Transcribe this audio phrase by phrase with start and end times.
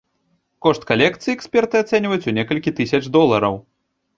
[0.65, 3.55] Кошт калекцыі эксперты ацэньваюць у некалькі тысяч долараў.